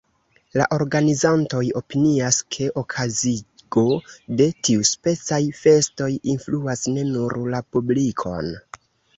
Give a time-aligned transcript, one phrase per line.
[0.59, 3.83] La organizantoj opinias, ke okazigo
[4.41, 8.53] de tiuspecaj festoj influas ne nur la publikon.